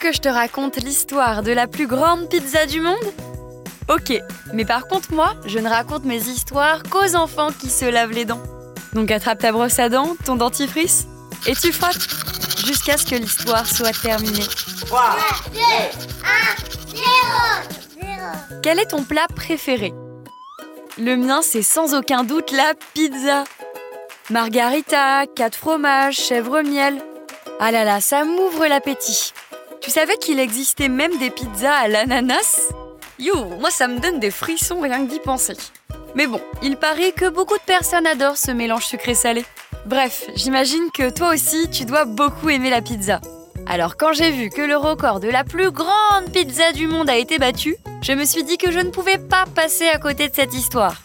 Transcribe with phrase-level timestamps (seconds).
[0.00, 2.96] que je te raconte l'histoire de la plus grande pizza du monde?
[3.88, 4.12] Ok,
[4.54, 8.24] mais par contre moi, je ne raconte mes histoires qu'aux enfants qui se lavent les
[8.24, 8.42] dents.
[8.94, 11.06] Donc attrape ta brosse à dents, ton dentifrice,
[11.46, 12.08] et tu frottes
[12.66, 14.46] jusqu'à ce que l'histoire soit terminée.
[14.86, 15.16] 3,
[15.52, 15.64] 2, 1,
[16.96, 17.04] 0,
[18.00, 18.60] 0.
[18.62, 19.92] Quel est ton plat préféré?
[20.98, 23.44] Le mien, c'est sans aucun doute la pizza.
[24.28, 27.00] Margarita, quatre fromages, chèvre miel.
[27.58, 29.32] Ah là là, ça m'ouvre l'appétit.
[29.80, 32.68] Tu savais qu'il existait même des pizzas à l'ananas?
[33.18, 35.56] You, moi ça me donne des frissons rien que d'y penser.
[36.14, 39.44] Mais bon, il paraît que beaucoup de personnes adorent ce mélange sucré-salé.
[39.86, 43.20] Bref, j'imagine que toi aussi tu dois beaucoup aimer la pizza.
[43.72, 47.16] Alors quand j'ai vu que le record de la plus grande pizza du monde a
[47.16, 50.34] été battu, je me suis dit que je ne pouvais pas passer à côté de
[50.34, 51.00] cette histoire.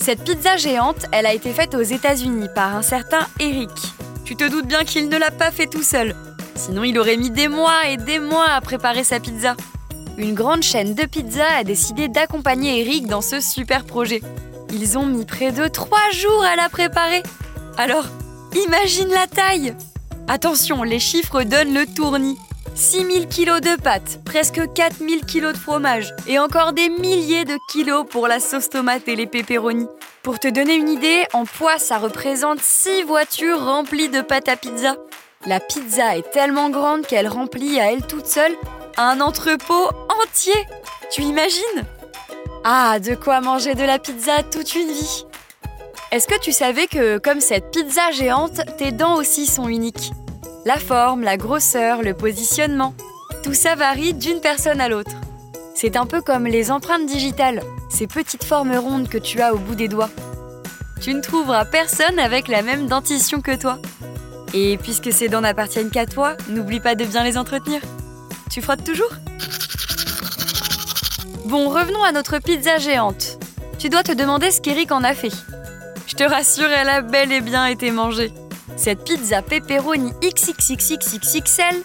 [0.00, 3.70] Cette pizza géante, elle a été faite aux États-Unis par un certain Eric.
[4.24, 6.16] Tu te doutes bien qu'il ne l'a pas fait tout seul.
[6.56, 9.54] Sinon, il aurait mis des mois et des mois à préparer sa pizza.
[10.16, 14.22] Une grande chaîne de pizza a décidé d'accompagner Eric dans ce super projet.
[14.72, 17.22] Ils ont mis près de trois jours à la préparer.
[17.76, 18.06] Alors,
[18.56, 19.76] imagine la taille
[20.30, 22.36] Attention, les chiffres donnent le tournis.
[22.74, 28.04] 6000 kilos de pâtes, presque 4000 kilos de fromage et encore des milliers de kilos
[28.08, 29.88] pour la sauce tomate et les pepperonis.
[30.22, 34.56] Pour te donner une idée, en poids, ça représente 6 voitures remplies de pâtes à
[34.56, 34.96] pizza.
[35.46, 38.54] La pizza est tellement grande qu'elle remplit à elle toute seule
[38.98, 39.88] un entrepôt
[40.22, 40.66] entier.
[41.10, 41.86] Tu imagines?
[42.64, 45.24] Ah, de quoi manger de la pizza toute une vie.
[46.10, 50.12] Est-ce que tu savais que, comme cette pizza géante, tes dents aussi sont uniques?
[50.64, 52.94] La forme, la grosseur, le positionnement,
[53.42, 55.10] tout ça varie d'une personne à l'autre.
[55.74, 59.58] C'est un peu comme les empreintes digitales, ces petites formes rondes que tu as au
[59.58, 60.08] bout des doigts.
[61.02, 63.78] Tu ne trouveras personne avec la même dentition que toi.
[64.54, 67.82] Et puisque ces dents n'appartiennent qu'à toi, n'oublie pas de bien les entretenir.
[68.50, 69.12] Tu frottes toujours?
[71.44, 73.38] Bon, revenons à notre pizza géante.
[73.78, 75.32] Tu dois te demander ce qu'Eric en a fait.
[76.18, 78.32] Te rassure, elle a bel et bien été mangée.
[78.76, 81.76] Cette pizza pepperoni XXXXXL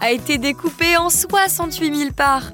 [0.00, 2.50] a été découpée en 68 000 parts.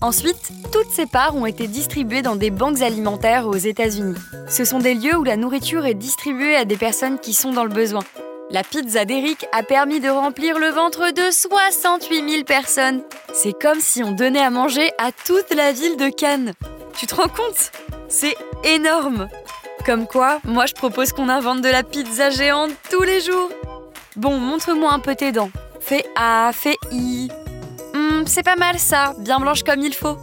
[0.00, 4.16] Ensuite, toutes ces parts ont été distribuées dans des banques alimentaires aux États-Unis.
[4.48, 7.62] Ce sont des lieux où la nourriture est distribuée à des personnes qui sont dans
[7.62, 8.02] le besoin.
[8.50, 13.04] La pizza d'Eric a permis de remplir le ventre de 68 000 personnes.
[13.32, 16.54] C'est comme si on donnait à manger à toute la ville de Cannes.
[16.96, 17.70] Tu te rends compte?
[18.08, 18.34] C'est
[18.64, 19.28] énorme
[19.84, 23.50] Comme quoi, moi je propose qu'on invente de la pizza géante tous les jours.
[24.16, 25.50] Bon, montre-moi un peu tes dents.
[25.78, 27.28] Fais A, fais I.
[27.92, 30.16] Hmm, c'est pas mal ça, bien blanche comme il faut.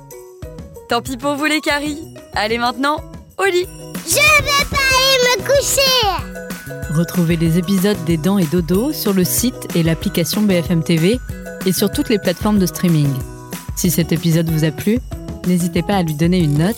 [0.90, 2.02] Tant pis pour vous les caries.
[2.34, 2.98] Allez maintenant,
[3.38, 3.68] au lit.
[4.08, 4.78] Je vais pas
[5.14, 6.96] aller me coucher.
[6.96, 11.20] Retrouvez les épisodes des Dents et Dodo sur le site et l'application BFM TV
[11.68, 13.14] et sur toutes les plateformes de streaming.
[13.76, 15.00] Si cet épisode vous a plu,
[15.46, 16.78] n'hésitez pas à lui donner une note,